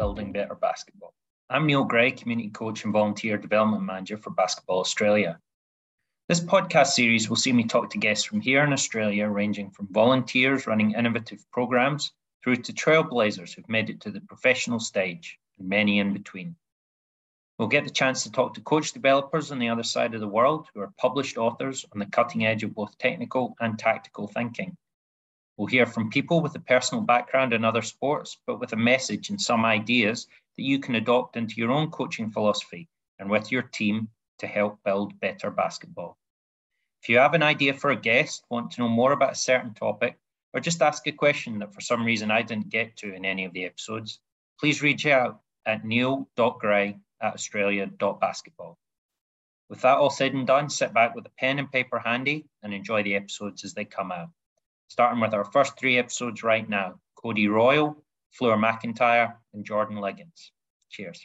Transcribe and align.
building 0.00 0.32
better 0.32 0.54
basketball. 0.54 1.12
I'm 1.50 1.66
Neil 1.66 1.84
Gray, 1.84 2.10
Community 2.10 2.48
Coach 2.48 2.84
and 2.84 2.92
Volunteer 2.94 3.36
Development 3.36 3.82
Manager 3.82 4.16
for 4.16 4.30
Basketball 4.30 4.80
Australia. 4.80 5.38
This 6.26 6.40
podcast 6.40 6.92
series 6.92 7.28
will 7.28 7.36
see 7.36 7.52
me 7.52 7.64
talk 7.64 7.90
to 7.90 7.98
guests 7.98 8.24
from 8.24 8.40
here 8.40 8.64
in 8.64 8.72
Australia, 8.72 9.28
ranging 9.28 9.70
from 9.70 9.88
volunteers 9.90 10.66
running 10.66 10.92
innovative 10.92 11.44
programs 11.52 12.14
through 12.42 12.56
to 12.56 12.72
trailblazers 12.72 13.54
who've 13.54 13.68
made 13.68 13.90
it 13.90 14.00
to 14.00 14.10
the 14.10 14.22
professional 14.22 14.80
stage 14.80 15.38
and 15.58 15.68
many 15.68 15.98
in 15.98 16.14
between. 16.14 16.56
We'll 17.58 17.68
get 17.68 17.84
the 17.84 17.90
chance 17.90 18.22
to 18.22 18.32
talk 18.32 18.54
to 18.54 18.62
coach 18.62 18.92
developers 18.92 19.52
on 19.52 19.58
the 19.58 19.68
other 19.68 19.82
side 19.82 20.14
of 20.14 20.22
the 20.22 20.28
world 20.28 20.66
who 20.72 20.80
are 20.80 20.94
published 20.96 21.36
authors 21.36 21.84
on 21.92 21.98
the 21.98 22.06
cutting 22.06 22.46
edge 22.46 22.62
of 22.62 22.74
both 22.74 22.96
technical 22.96 23.54
and 23.60 23.78
tactical 23.78 24.28
thinking. 24.28 24.78
We'll 25.60 25.66
hear 25.66 25.84
from 25.84 26.08
people 26.08 26.40
with 26.40 26.54
a 26.54 26.60
personal 26.60 27.04
background 27.04 27.52
in 27.52 27.66
other 27.66 27.82
sports, 27.82 28.38
but 28.46 28.60
with 28.60 28.72
a 28.72 28.76
message 28.76 29.28
and 29.28 29.38
some 29.38 29.66
ideas 29.66 30.26
that 30.56 30.62
you 30.62 30.78
can 30.78 30.94
adopt 30.94 31.36
into 31.36 31.56
your 31.56 31.70
own 31.70 31.90
coaching 31.90 32.30
philosophy 32.30 32.88
and 33.18 33.28
with 33.28 33.52
your 33.52 33.60
team 33.60 34.08
to 34.38 34.46
help 34.46 34.82
build 34.86 35.20
better 35.20 35.50
basketball. 35.50 36.16
If 37.02 37.10
you 37.10 37.18
have 37.18 37.34
an 37.34 37.42
idea 37.42 37.74
for 37.74 37.90
a 37.90 38.00
guest, 38.00 38.42
want 38.48 38.70
to 38.70 38.80
know 38.80 38.88
more 38.88 39.12
about 39.12 39.32
a 39.32 39.34
certain 39.34 39.74
topic, 39.74 40.16
or 40.54 40.60
just 40.60 40.80
ask 40.80 41.06
a 41.06 41.12
question 41.12 41.58
that 41.58 41.74
for 41.74 41.82
some 41.82 42.06
reason 42.06 42.30
I 42.30 42.40
didn't 42.40 42.70
get 42.70 42.96
to 42.96 43.12
in 43.12 43.26
any 43.26 43.44
of 43.44 43.52
the 43.52 43.66
episodes, 43.66 44.18
please 44.58 44.80
reach 44.80 45.04
out 45.04 45.42
at 45.66 45.84
neil.gray 45.84 46.96
at 47.20 47.34
australia.basketball. 47.34 48.78
With 49.68 49.82
that 49.82 49.98
all 49.98 50.08
said 50.08 50.32
and 50.32 50.46
done, 50.46 50.70
sit 50.70 50.94
back 50.94 51.14
with 51.14 51.26
a 51.26 51.32
pen 51.38 51.58
and 51.58 51.70
paper 51.70 51.98
handy 51.98 52.46
and 52.62 52.72
enjoy 52.72 53.02
the 53.02 53.16
episodes 53.16 53.62
as 53.62 53.74
they 53.74 53.84
come 53.84 54.10
out. 54.10 54.30
Starting 54.90 55.20
with 55.20 55.34
our 55.34 55.44
first 55.44 55.78
three 55.78 55.98
episodes 55.98 56.42
right 56.42 56.68
now 56.68 56.98
Cody 57.14 57.46
Royle, 57.46 58.02
Fleur 58.32 58.56
McIntyre, 58.56 59.36
and 59.54 59.64
Jordan 59.64 59.98
Liggins. 59.98 60.50
Cheers. 60.90 61.24